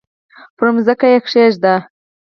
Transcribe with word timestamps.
پر 0.57 0.67
مځکه 0.75 1.07
یې 1.13 1.17
کښېږده! 1.25 1.75